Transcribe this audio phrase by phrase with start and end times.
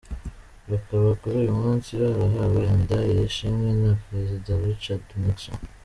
[0.69, 5.59] Bakaba kuri uyu munsi barahawe imidali y’ishimwe na perezida Richard Nixon.